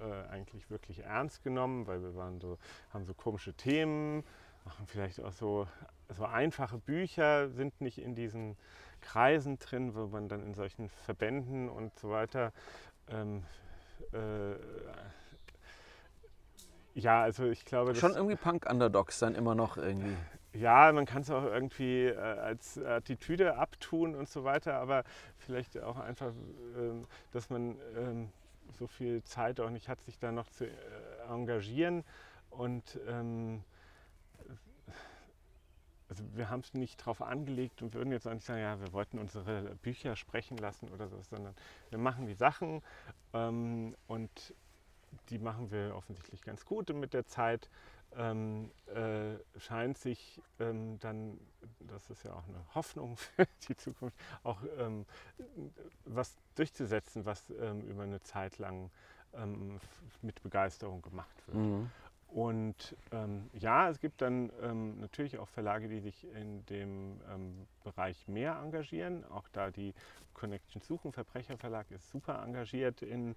[0.00, 2.58] äh, eigentlich wirklich ernst genommen, weil wir waren so,
[2.92, 4.24] haben so komische Themen,
[4.64, 5.66] machen vielleicht auch so,
[6.10, 8.56] so einfache Bücher, sind nicht in diesen
[9.02, 12.52] Kreisen drin, wo man dann in solchen Verbänden und so weiter
[13.08, 13.44] ähm,
[14.12, 14.54] äh,
[16.94, 17.94] ja, also ich glaube.
[17.94, 20.16] Schon irgendwie Punk-Underdogs dann immer noch irgendwie.
[20.54, 25.04] Ja, man kann es auch irgendwie äh, als Attitüde abtun und so weiter, aber
[25.38, 26.32] vielleicht auch einfach,
[26.76, 28.28] ähm, dass man ähm,
[28.78, 30.70] so viel Zeit auch nicht hat, sich da noch zu äh,
[31.30, 32.04] engagieren
[32.50, 33.64] und ähm,
[36.12, 38.92] also wir haben es nicht darauf angelegt und würden jetzt auch nicht sagen, ja, wir
[38.92, 41.54] wollten unsere Bücher sprechen lassen oder so, sondern
[41.88, 42.82] wir machen die Sachen
[43.32, 44.54] ähm, und
[45.30, 47.70] die machen wir offensichtlich ganz gut und mit der Zeit
[48.14, 51.40] ähm, äh, scheint sich ähm, dann,
[51.80, 55.06] das ist ja auch eine Hoffnung für die Zukunft, auch ähm,
[56.04, 58.90] was durchzusetzen, was ähm, über eine Zeit lang
[59.32, 59.80] ähm,
[60.20, 61.56] mit Begeisterung gemacht wird.
[61.56, 61.90] Mhm.
[62.32, 67.66] Und ähm, ja, es gibt dann ähm, natürlich auch Verlage, die sich in dem ähm,
[67.84, 69.24] Bereich mehr engagieren.
[69.30, 69.92] Auch da die
[70.32, 73.36] Connection Suchen Verbrecherverlag ist super engagiert in,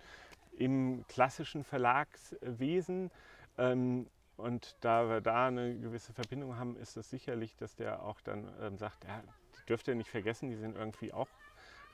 [0.58, 3.12] im klassischen Verlagswesen.
[3.58, 8.22] Ähm, und da wir da eine gewisse Verbindung haben, ist es sicherlich, dass der auch
[8.22, 9.22] dann ähm, sagt, ja,
[9.60, 11.28] die dürft ihr nicht vergessen, die sind irgendwie auch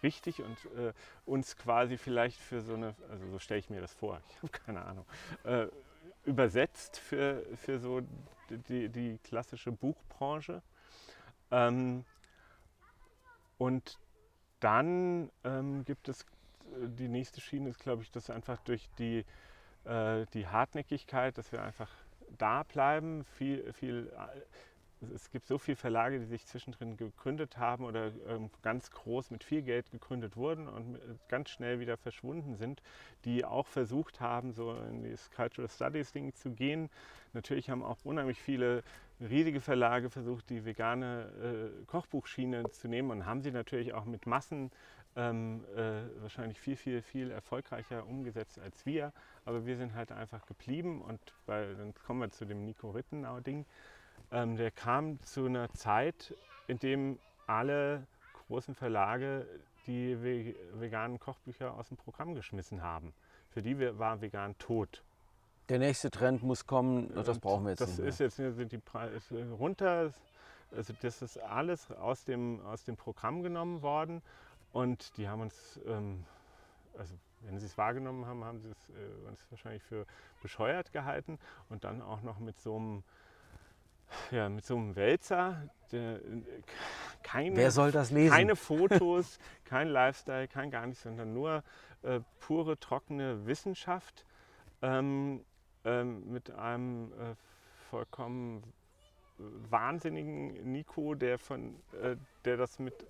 [0.02, 0.94] wichtig und äh,
[1.26, 4.50] uns quasi vielleicht für so eine, also so stelle ich mir das vor, ich habe
[4.50, 5.06] keine Ahnung,
[5.44, 5.68] äh,
[6.26, 8.02] übersetzt für, für so
[8.50, 10.62] die, die klassische Buchbranche.
[11.52, 12.06] Ähm,
[13.58, 14.00] und
[14.60, 19.26] dann ähm, gibt es äh, die nächste Schiene, ist glaube ich, dass einfach durch die,
[19.86, 21.92] äh, die Hartnäckigkeit, dass wir einfach
[22.38, 23.24] da bleiben.
[23.38, 24.12] Viel, viel,
[25.16, 29.44] es gibt so viele Verlage, die sich zwischendrin gegründet haben oder ähm, ganz groß mit
[29.44, 32.82] viel Geld gegründet wurden und ganz schnell wieder verschwunden sind,
[33.26, 36.90] die auch versucht haben, so in das Cultural Studies Ding zu gehen.
[37.34, 38.84] Natürlich haben auch unheimlich viele
[39.20, 44.26] riesige Verlage versucht, die vegane äh, Kochbuchschiene zu nehmen und haben sie natürlich auch mit
[44.26, 44.72] Massen
[45.16, 49.12] ähm, äh, wahrscheinlich viel, viel, viel erfolgreicher umgesetzt als wir.
[49.46, 53.66] Aber wir sind halt einfach geblieben und bei, dann kommen wir zu dem Nico Rittenau-Ding.
[54.32, 56.36] Ähm, der kam zu einer Zeit,
[56.68, 58.06] in dem alle
[58.48, 59.46] großen Verlage
[59.88, 60.18] die
[60.74, 63.14] veganen Kochbücher aus dem Programm geschmissen haben.
[63.50, 65.04] Für die war vegan tot.
[65.70, 68.00] Der nächste Trend muss kommen, das brauchen wir jetzt das nicht.
[68.00, 70.12] Das ist jetzt sind die Preise runter.
[70.76, 74.22] Also das ist alles aus dem, aus dem Programm genommen worden
[74.72, 76.24] und die haben uns, ähm,
[76.98, 80.06] also wenn sie es wahrgenommen haben, haben sie es äh, uns wahrscheinlich für
[80.42, 83.04] bescheuert gehalten und dann auch noch mit so einem
[84.32, 86.20] ja, mit so einem Wälzer, der,
[87.24, 88.34] keine, Wer soll das lesen?
[88.34, 91.64] keine Fotos, kein Lifestyle, kein gar nichts, sondern nur
[92.04, 94.26] äh, pure, trockene Wissenschaft
[94.82, 95.44] ähm,
[95.86, 97.36] ähm, mit einem äh,
[97.90, 98.64] vollkommen
[99.70, 103.06] wahnsinnigen Nico, der, von, äh, der das mit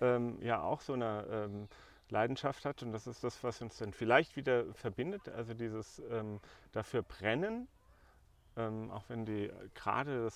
[0.00, 1.68] ähm, ja auch so eine ähm,
[2.08, 2.82] Leidenschaft hat.
[2.82, 5.28] Und das ist das, was uns dann vielleicht wieder verbindet.
[5.28, 6.40] Also dieses ähm,
[6.72, 7.68] dafür brennen,
[8.56, 10.28] ähm, auch wenn die gerade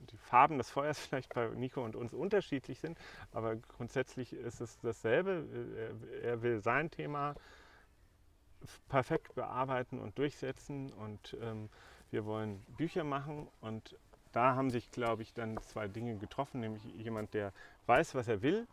[0.00, 2.98] die Farben des Feuers vielleicht bei Nico und uns unterschiedlich sind,
[3.32, 5.46] aber grundsätzlich ist es dasselbe.
[6.22, 7.34] Er, er will sein Thema
[8.88, 11.68] perfekt bearbeiten und durchsetzen und ähm,
[12.10, 13.96] wir wollen Bücher machen und
[14.32, 17.52] da haben sich, glaube ich, dann zwei Dinge getroffen, nämlich jemand, der
[17.86, 18.66] weiß, was er will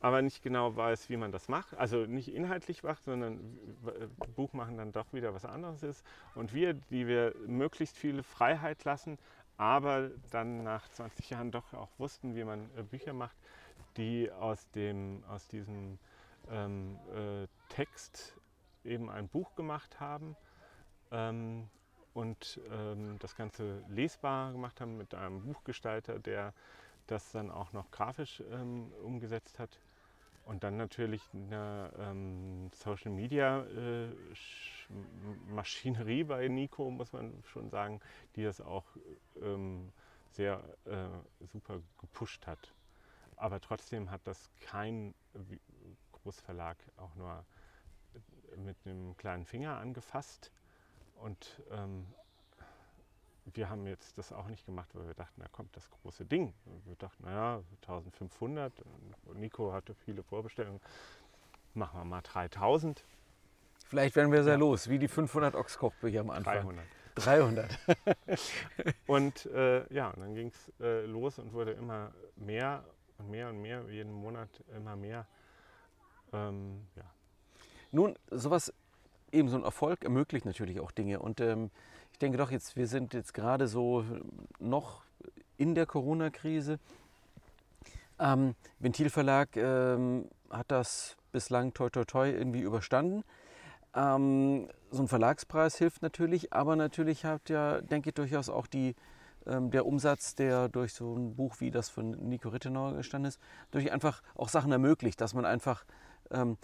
[0.00, 1.76] aber nicht genau weiß, wie man das macht.
[1.76, 3.58] Also nicht inhaltlich macht, sondern
[4.34, 6.04] Buch machen dann doch wieder was anderes ist.
[6.34, 9.18] Und wir, die wir möglichst viel Freiheit lassen,
[9.58, 13.36] aber dann nach 20 Jahren doch auch wussten, wie man äh, Bücher macht,
[13.98, 15.98] die aus, dem, aus diesem
[16.50, 18.38] ähm, äh, Text
[18.84, 20.34] eben ein Buch gemacht haben
[21.10, 21.68] ähm,
[22.14, 26.54] und ähm, das Ganze lesbar gemacht haben mit einem Buchgestalter, der
[27.06, 29.78] das dann auch noch grafisch ähm, umgesetzt hat.
[30.50, 34.08] Und dann natürlich eine ähm, Social Media äh,
[35.46, 38.00] Maschinerie bei Nico, muss man schon sagen,
[38.34, 38.84] die das auch
[39.40, 39.92] ähm,
[40.32, 42.74] sehr äh, super gepusht hat.
[43.36, 45.14] Aber trotzdem hat das kein
[46.10, 47.44] Großverlag auch nur
[48.56, 50.50] mit einem kleinen Finger angefasst.
[51.20, 52.08] Und ähm,
[53.54, 56.52] wir haben jetzt das auch nicht gemacht, weil wir dachten, da kommt das große Ding.
[56.84, 58.72] Wir dachten, naja, 1500.
[59.34, 60.80] Nico hatte viele Vorbestellungen.
[61.74, 63.04] Machen wir mal 3000.
[63.86, 64.58] Vielleicht werden wir sehr ja.
[64.58, 66.54] los, wie die 500 Ochskochbücher am Anfang.
[66.54, 66.84] 300.
[67.16, 67.78] 300.
[69.06, 72.84] und äh, ja, und dann ging es äh, los und wurde immer mehr
[73.18, 75.26] und mehr und mehr, jeden Monat immer mehr.
[76.32, 77.04] Ähm, ja.
[77.92, 78.72] Nun, sowas,
[79.32, 81.18] eben so ein Erfolg ermöglicht natürlich auch Dinge.
[81.20, 81.70] Und ähm,
[82.20, 84.04] denke doch, jetzt, wir sind jetzt gerade so
[84.58, 85.02] noch
[85.56, 86.78] in der Corona-Krise.
[88.18, 93.24] Ähm, Ventilverlag ähm, hat das bislang toi toi toi irgendwie überstanden.
[93.94, 98.94] Ähm, so ein Verlagspreis hilft natürlich, aber natürlich hat ja, denke ich, durchaus auch die,
[99.46, 103.40] ähm, der Umsatz, der durch so ein Buch wie das von Nico Rittenauer gestanden ist,
[103.70, 105.84] durch einfach auch Sachen ermöglicht, dass man einfach
[106.30, 106.56] ähm,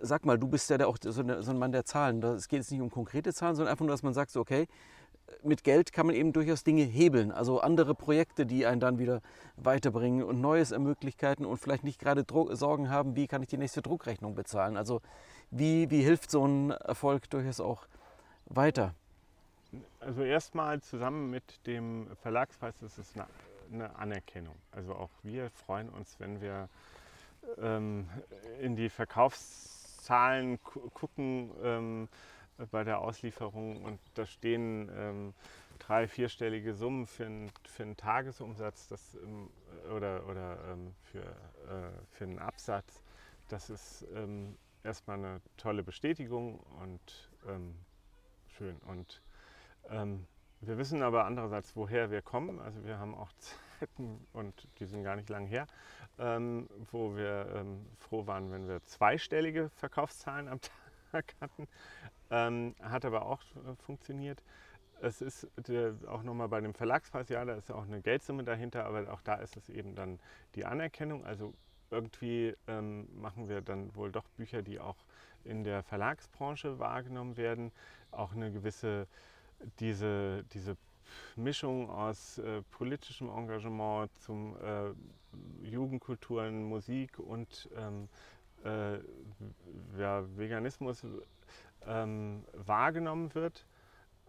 [0.00, 2.22] sag mal, du bist ja der auch so, eine, so, ein Mann der Zahlen.
[2.22, 4.68] Es geht jetzt nicht um konkrete Zahlen, sondern einfach nur, dass man sagt, so, okay,
[5.42, 7.32] mit Geld kann man eben durchaus Dinge hebeln.
[7.32, 9.20] Also andere Projekte, die einen dann wieder
[9.56, 13.58] weiterbringen und Neues Möglichkeiten und vielleicht nicht gerade Dro Sorgen haben, wie kann ich die
[13.58, 14.76] nächste Druckrechnung bezahlen.
[14.76, 15.00] Also
[15.50, 17.86] wie, wie hilft so ein Erfolg durchaus auch
[18.46, 18.94] weiter?
[20.00, 23.26] Also erstmal zusammen mit dem Verlagspreis ist es eine,
[23.72, 24.54] eine Anerkennung.
[24.72, 26.68] Also auch wir freuen uns, wenn wir
[27.60, 28.08] ähm,
[28.60, 30.58] in die Verkaufszahlen
[30.94, 32.08] gucken ähm,
[32.70, 35.34] bei der Auslieferung und da stehen ähm,
[35.78, 39.50] drei, vierstellige Summen für, ein, für einen Tagesumsatz das, ähm,
[39.94, 43.02] oder, oder ähm, für, äh, für einen Absatz.
[43.48, 47.30] Das ist ähm, erstmal eine tolle Bestätigung und
[48.58, 48.76] schön.
[48.78, 49.22] Und
[49.88, 50.26] ähm,
[50.60, 52.58] wir wissen aber andererseits, woher wir kommen.
[52.60, 53.30] Also wir haben auch
[53.78, 55.66] Zeiten, und die sind gar nicht lang her,
[56.18, 60.58] ähm, wo wir ähm, froh waren, wenn wir zweistellige Verkaufszahlen am
[61.12, 61.68] Tag hatten.
[62.30, 64.42] Ähm, hat aber auch äh, funktioniert.
[65.00, 68.84] Es ist der, auch nochmal bei dem Verlagspreis, ja, da ist auch eine Geldsumme dahinter,
[68.84, 70.18] aber auch da ist es eben dann
[70.56, 71.24] die Anerkennung.
[71.24, 71.54] Also
[71.90, 74.96] irgendwie ähm, machen wir dann wohl doch Bücher, die auch
[75.44, 77.72] in der Verlagsbranche wahrgenommen werden,
[78.10, 79.06] auch eine gewisse
[79.80, 80.76] diese, diese
[81.36, 88.08] Mischung aus äh, politischem Engagement zum äh, Jugendkulturen, Musik und ähm,
[88.64, 88.98] äh,
[89.98, 91.04] ja, Veganismus
[91.86, 93.64] ähm, wahrgenommen wird.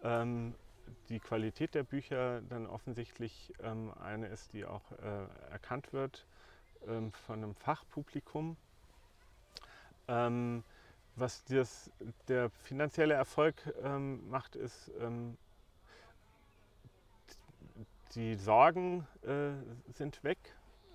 [0.02, 0.54] Ähm,
[1.08, 6.26] die Qualität der Bücher dann offensichtlich ähm, eine ist, die auch äh, erkannt wird
[6.86, 8.56] ähm, von einem Fachpublikum.
[10.08, 10.64] Ähm,
[11.16, 11.90] was das,
[12.28, 14.90] der finanzielle Erfolg ähm, macht, ist,
[18.14, 19.52] die Sorgen äh,
[19.92, 20.38] sind weg.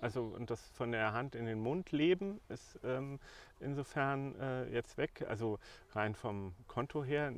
[0.00, 3.18] Also und das von der Hand in den Mund leben ist ähm,
[3.60, 5.24] insofern äh, jetzt weg.
[5.28, 5.58] Also
[5.92, 7.32] rein vom Konto her,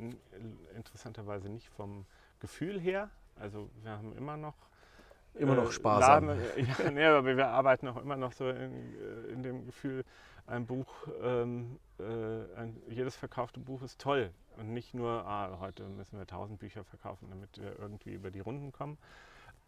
[0.75, 2.05] interessanterweise nicht vom
[2.41, 3.11] Gefühl her.
[3.37, 4.57] Also wir haben immer noch
[5.35, 6.29] immer noch äh, sparsam.
[6.29, 6.43] Laden,
[6.79, 10.05] ja, nee, aber wir arbeiten auch immer noch so in, äh, in dem Gefühl,
[10.47, 10.89] ein Buch,
[11.23, 12.03] ähm, äh,
[12.57, 14.31] ein, jedes verkaufte Buch ist toll.
[14.57, 18.41] Und nicht nur, ah, heute müssen wir tausend Bücher verkaufen, damit wir irgendwie über die
[18.41, 18.99] Runden kommen.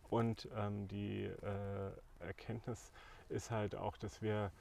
[0.09, 2.92] Und ähm, die äh, Erkenntnis
[3.28, 4.52] ist halt auch, dass wir,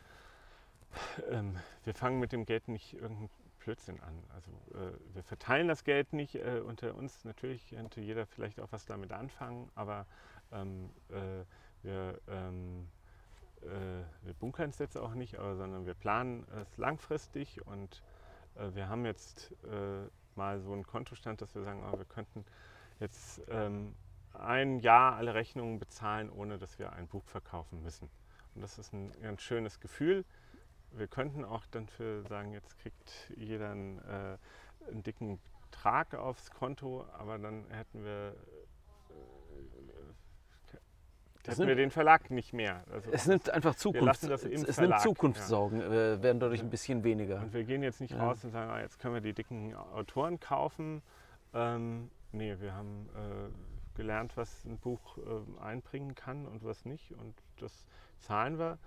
[1.29, 4.23] ähm, wir fangen mit dem Geld nicht irgendeinen Blödsinn an.
[4.33, 7.25] Also äh, wir verteilen das Geld nicht äh, unter uns.
[7.25, 10.05] Natürlich könnte jeder vielleicht auch was damit anfangen, aber
[10.51, 11.43] ähm, äh,
[11.83, 12.87] wir ähm,
[13.61, 18.01] äh, wir bunkern es jetzt auch nicht, aber, sondern wir planen es langfristig und
[18.55, 22.45] äh, wir haben jetzt äh, mal so einen Kontostand, dass wir sagen, oh, wir könnten
[22.99, 23.93] jetzt ähm,
[24.39, 28.09] ein Jahr alle Rechnungen bezahlen, ohne dass wir ein Buch verkaufen müssen.
[28.55, 30.25] Und das ist ein ganz schönes Gefühl.
[30.91, 34.37] Wir könnten auch dann für sagen, jetzt kriegt jeder einen, äh,
[34.89, 38.35] einen dicken Betrag aufs Konto, aber dann hätten wir
[41.43, 42.83] das hätten wir den Verlag nicht mehr.
[42.91, 44.23] Also es nimmt einfach Zukunft.
[44.23, 45.85] es, es nimmt Zukunftssaugen, ja.
[45.87, 47.41] äh, werden dadurch ein bisschen weniger.
[47.41, 48.19] Und wir gehen jetzt nicht ja.
[48.19, 51.01] raus und sagen, ah, jetzt können wir die dicken Autoren kaufen.
[51.53, 57.11] Ähm, nee, wir haben äh, gelernt, was ein Buch äh, einbringen kann und was nicht.
[57.11, 57.85] Und das
[58.19, 58.77] zahlen wir.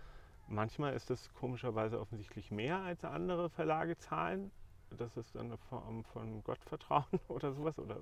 [0.49, 4.51] Manchmal ist das komischerweise offensichtlich mehr als andere Verlage zahlen.
[4.97, 7.99] Das ist dann eine Form von Gottvertrauen oder sowas oder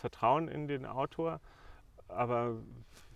[0.00, 1.40] Vertrauen in den Autor.
[2.08, 2.58] Aber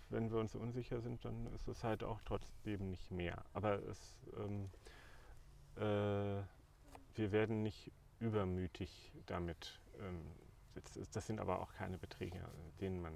[0.09, 3.45] wenn wir uns unsicher sind, dann ist es halt auch trotzdem nicht mehr.
[3.53, 4.71] Aber es, ähm,
[5.77, 6.43] äh,
[7.15, 9.81] wir werden nicht übermütig damit.
[10.01, 10.23] Ähm,
[11.13, 12.41] das sind aber auch keine Beträge,
[12.81, 13.13] denen man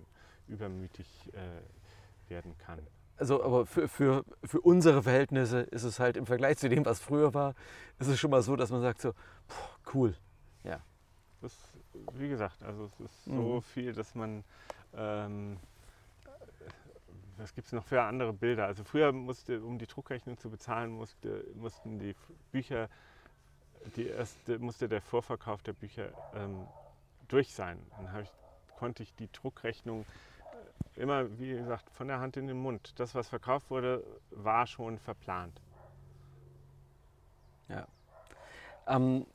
[0.48, 2.78] übermütig äh, werden kann.
[3.16, 7.00] Also, aber für, für, für unsere Verhältnisse ist es halt im Vergleich zu dem, was
[7.00, 7.54] früher war,
[7.98, 9.12] ist es schon mal so, dass man sagt so,
[9.46, 10.16] boah, cool,
[10.64, 10.80] ja.
[11.42, 11.54] Das,
[12.14, 13.36] wie gesagt, also es ist mhm.
[13.36, 14.42] so viel, dass man
[14.94, 15.58] ähm,
[17.40, 18.66] was gibt es noch für andere Bilder?
[18.66, 22.14] Also früher musste, um die Druckrechnung zu bezahlen, musste, mussten die
[22.52, 22.88] Bücher,
[23.96, 26.66] die erste, musste der Vorverkauf der Bücher ähm,
[27.32, 27.78] durch sein.
[27.96, 28.30] Dann ich,
[28.76, 30.04] konnte ich die Druckrechnung
[30.96, 32.92] äh, immer, wie gesagt, von der Hand in den Mund.
[32.98, 35.60] Das, was verkauft wurde, war schon verplant.
[37.68, 37.86] Ja.
[38.86, 39.26] Ähm,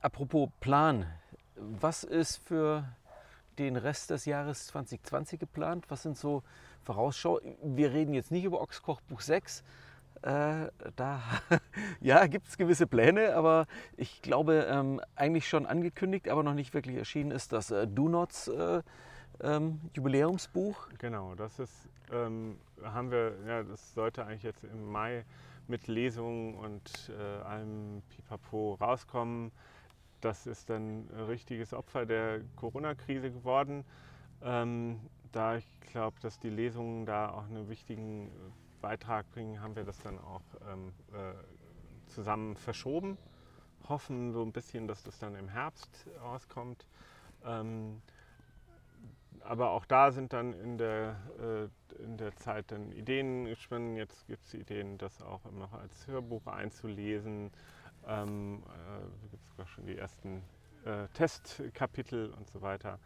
[0.00, 1.06] apropos Plan,
[1.56, 2.84] was ist für
[3.58, 5.86] den Rest des Jahres 2020 geplant?
[5.88, 6.42] Was sind so
[6.86, 7.40] Vorausschau.
[7.62, 9.64] Wir reden jetzt nicht über Ochskochbuch 6.
[10.22, 11.22] Äh, da
[12.00, 16.74] ja, gibt es gewisse Pläne, aber ich glaube, ähm, eigentlich schon angekündigt, aber noch nicht
[16.74, 18.82] wirklich erschienen ist das äh, Do Nots äh,
[19.42, 20.88] ähm, Jubiläumsbuch.
[20.98, 25.24] Genau, das ist, ähm, haben wir, ja, das sollte eigentlich jetzt im Mai
[25.68, 29.52] mit Lesungen und äh, allem Pipapo rauskommen.
[30.20, 33.84] das ist dann ein richtiges Opfer der Corona-Krise geworden.
[34.42, 35.00] Ähm,
[35.32, 38.30] da ich glaube, dass die Lesungen da auch einen wichtigen
[38.80, 41.34] Beitrag bringen, haben wir das dann auch ähm, äh,
[42.08, 43.18] zusammen verschoben.
[43.88, 46.86] Hoffen so ein bisschen, dass das dann im Herbst rauskommt.
[47.44, 48.02] Ähm,
[49.40, 53.96] aber auch da sind dann in der, äh, in der Zeit dann Ideen gesponnen.
[53.96, 57.52] Jetzt gibt es Ideen, das auch noch als Hörbuch einzulesen.
[58.06, 60.42] Ähm, äh, gibt es schon die ersten
[60.84, 62.98] äh, Testkapitel und so weiter.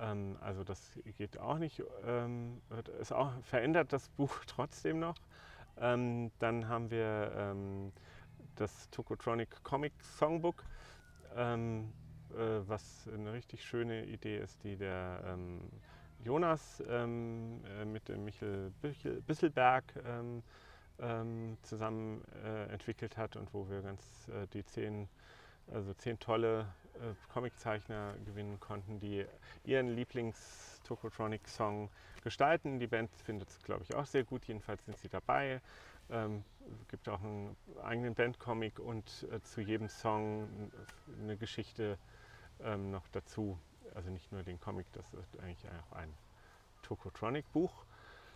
[0.00, 1.82] Ähm, also das geht auch nicht.
[2.04, 2.60] Ähm,
[3.00, 5.16] ist auch, verändert das Buch trotzdem noch.
[5.78, 7.92] Ähm, dann haben wir ähm,
[8.56, 10.64] das Tokotronic Comic Songbook,
[11.34, 11.92] ähm,
[12.30, 15.60] äh, was eine richtig schöne Idee ist, die der ähm,
[16.24, 18.72] Jonas äh, mit dem Michel
[19.26, 19.84] Bisselberg
[21.62, 25.08] zusammen äh, entwickelt hat und wo wir ganz äh, die zehn
[25.72, 26.66] also zehn tolle
[27.32, 29.26] Comiczeichner gewinnen konnten, die
[29.64, 31.90] ihren Lieblings-Tokotronic-Song
[32.22, 32.78] gestalten.
[32.78, 34.46] Die Band findet es, glaube ich, auch sehr gut.
[34.46, 35.60] Jedenfalls sind sie dabei.
[36.10, 36.44] Ähm,
[36.80, 40.48] es gibt auch einen eigenen Bandcomic und äh, zu jedem Song
[41.20, 41.98] eine Geschichte
[42.60, 43.58] ähm, noch dazu.
[43.94, 46.12] Also nicht nur den Comic, das ist eigentlich auch ein
[46.82, 47.84] Tokotronic-Buch.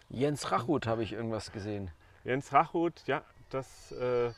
[0.09, 1.91] Jens Rachut habe ich irgendwas gesehen.
[2.25, 4.33] Jens Rachut, ja, das, äh,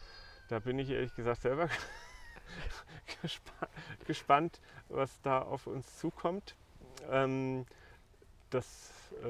[0.48, 1.68] da bin ich ehrlich gesagt selber
[4.06, 6.56] gespannt, was da auf uns zukommt.
[7.10, 7.66] Ähm,
[8.50, 9.24] das äh,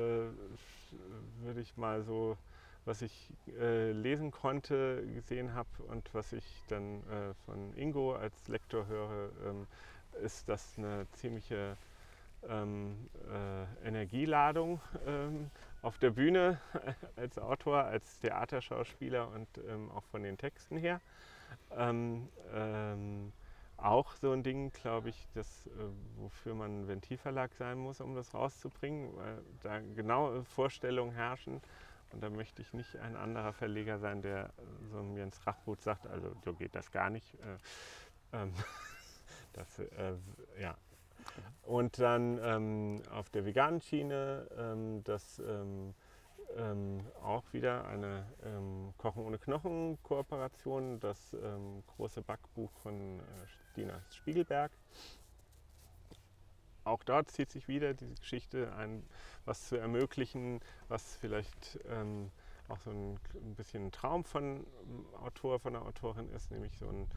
[1.42, 2.36] würde ich mal so,
[2.84, 8.48] was ich äh, lesen konnte, gesehen habe und was ich dann äh, von Ingo als
[8.48, 9.66] Lektor höre, ähm,
[10.22, 11.76] ist das eine ziemliche
[12.48, 15.50] ähm, äh, Energieladung ähm,
[15.82, 16.60] auf der Bühne
[17.16, 21.00] als Autor, als Theaterschauspieler und ähm, auch von den Texten her.
[21.76, 23.32] Ähm, ähm,
[23.76, 25.70] auch so ein Ding, glaube ich, das, äh,
[26.16, 31.60] wofür man ein Ventilverlag sein muss, um das rauszubringen, weil da genaue Vorstellungen herrschen.
[32.12, 34.50] Und da möchte ich nicht ein anderer Verleger sein, der
[34.90, 37.34] so einem Jens Rachbrut sagt, also so geht das gar nicht.
[37.34, 38.54] Äh, ähm,
[39.54, 40.14] das, äh,
[40.60, 40.76] ja.
[41.62, 45.40] Und dann ähm, auf der veganen Schiene ähm, das
[46.56, 53.22] ähm, auch wieder eine ähm, Kochen ohne Knochen Kooperation, das ähm, große Backbuch von äh,
[53.76, 54.72] Dina Spiegelberg.
[56.84, 59.04] Auch dort zieht sich wieder diese Geschichte ein,
[59.44, 62.30] was zu ermöglichen, was vielleicht ähm,
[62.68, 64.66] auch so ein, ein, bisschen ein Traum von
[65.20, 67.08] Autor, von der Autorin ist, nämlich so ein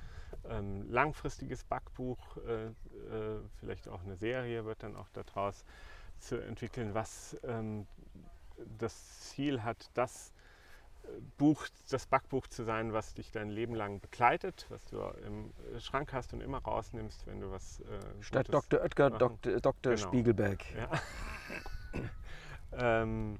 [0.50, 2.74] ähm, langfristiges Backbuch, äh, äh,
[3.60, 5.64] vielleicht auch eine Serie wird dann auch daraus
[6.20, 7.88] zu entwickeln, was ähm,
[8.78, 10.34] das Ziel hat, das
[11.04, 15.52] äh, Buch, das Backbuch zu sein, was dich dein Leben lang begleitet, was du im
[15.80, 17.80] Schrank hast und immer rausnimmst, wenn du was.
[17.82, 17.84] Äh,
[18.22, 18.82] Statt Gutes Dr.
[18.84, 19.60] Oetker, Dr.
[19.60, 19.96] Dr.
[19.96, 20.08] Genau.
[20.08, 20.64] Spiegelberg.
[20.76, 20.90] Ja.
[23.04, 23.40] ähm,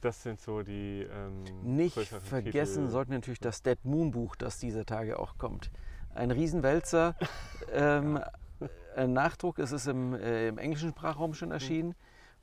[0.00, 1.06] das sind so die.
[1.10, 2.90] Ähm, Nicht vergessen Titel.
[2.90, 5.70] sollten wir natürlich das Dead Moon Buch, das dieser Tage auch kommt.
[6.14, 7.16] Ein Riesenwälzer.
[7.72, 8.20] ähm,
[8.94, 11.90] ein Nachdruck, es ist im, äh, im englischen Sprachraum schon erschienen.
[11.90, 11.94] Mhm.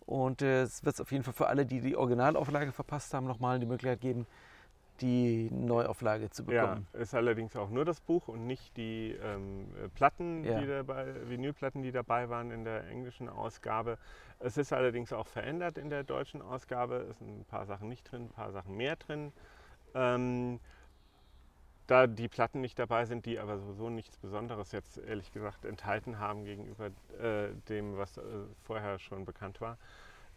[0.05, 3.59] Und äh, es wird auf jeden Fall für alle, die die Originalauflage verpasst haben, nochmal
[3.59, 4.27] die Möglichkeit geben,
[5.01, 6.87] die Neuauflage zu bekommen.
[6.93, 10.59] Ja, ist allerdings auch nur das Buch und nicht die ähm, Platten, ja.
[10.59, 13.97] die dabei, Vinylplatten, die dabei waren in der englischen Ausgabe.
[14.39, 17.07] Es ist allerdings auch verändert in der deutschen Ausgabe.
[17.09, 19.31] Es sind ein paar Sachen nicht drin, ein paar Sachen mehr drin.
[19.95, 20.59] Ähm,
[21.87, 26.19] da die Platten nicht dabei sind, die aber sowieso nichts Besonderes jetzt ehrlich gesagt enthalten
[26.19, 26.87] haben gegenüber
[27.19, 28.21] äh, dem, was äh,
[28.63, 29.77] vorher schon bekannt war,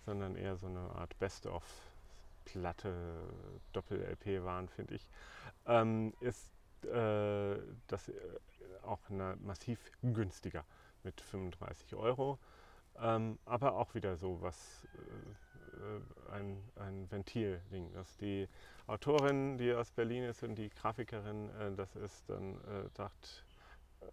[0.04, 2.92] sondern eher so eine Art Best-of-Platte,
[3.72, 5.08] Doppel-LP waren, finde ich,
[5.66, 6.50] ähm, ist
[6.84, 8.12] äh, das äh,
[8.82, 10.64] auch eine, massiv günstiger
[11.02, 12.38] mit 35 Euro.
[12.98, 15.45] Ähm, aber auch wieder so was, äh,
[16.30, 18.48] ein, ein Ventil-Ding, dass die
[18.86, 24.10] Autorin, die aus Berlin ist und die Grafikerin, äh, das ist, dann äh, äh,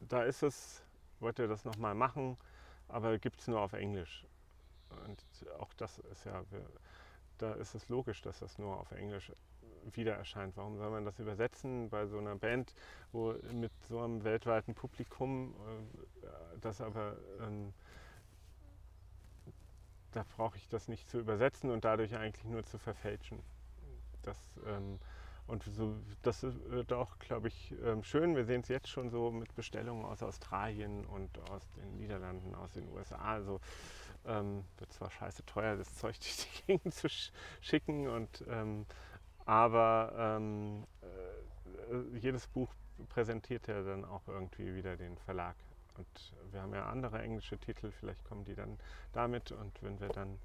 [0.00, 0.82] da ist es,
[1.20, 2.36] wollte das nochmal machen,
[2.88, 4.26] aber gibt es nur auf Englisch.
[5.06, 5.24] Und
[5.58, 6.44] auch das ist ja,
[7.38, 9.32] da ist es logisch, dass das nur auf Englisch
[9.92, 10.56] wieder erscheint.
[10.56, 12.74] Warum soll man das übersetzen bei so einer Band,
[13.12, 15.54] wo mit so einem weltweiten Publikum,
[16.22, 17.72] äh, das aber ähm,
[20.12, 23.42] da brauche ich das nicht zu übersetzen und dadurch eigentlich nur zu verfälschen.
[24.22, 24.98] Das, ähm,
[25.46, 28.36] und so, das wird auch, glaube ich, ähm, schön.
[28.36, 32.72] Wir sehen es jetzt schon so mit Bestellungen aus Australien und aus den Niederlanden, aus
[32.72, 33.16] den USA.
[33.16, 33.60] Also
[34.24, 38.86] ähm, wird zwar scheiße teuer, das Zeug durch die Gegend zu sch schicken, und, ähm,
[39.44, 42.72] aber ähm, äh, jedes Buch
[43.08, 45.56] präsentiert er dann auch irgendwie wieder den Verlag.
[45.96, 48.78] Und wir haben ja andere englische Titel, vielleicht kommen die dann
[49.12, 49.52] damit.
[49.52, 50.38] Und wenn wir dann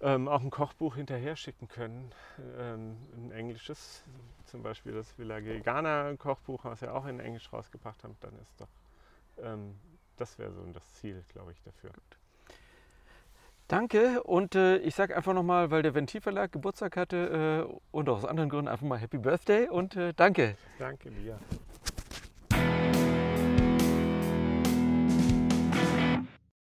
[0.00, 2.12] ähm, auch ein Kochbuch hinterher schicken können,
[2.58, 4.02] ähm, ein englisches,
[4.46, 8.60] zum Beispiel das Villa Gegana Kochbuch, was wir auch in Englisch rausgebracht haben, dann ist
[8.60, 8.68] doch,
[9.42, 9.76] ähm,
[10.16, 11.90] das wäre so das Ziel, glaube ich, dafür.
[11.90, 12.18] Gut.
[13.68, 18.18] Danke und äh, ich sage einfach nochmal, weil der Ventilverlag Geburtstag hatte äh, und auch
[18.18, 20.56] aus anderen Gründen einfach mal Happy Birthday und äh, danke.
[20.78, 21.38] Danke dir.